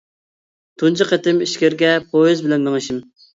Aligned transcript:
تۇنجى 0.83 1.07
قېتىم 1.11 1.43
ئىچكىرىگە 1.47 1.93
پويىز 2.15 2.43
بىلەن 2.47 2.67
مېڭىشىم. 2.71 3.05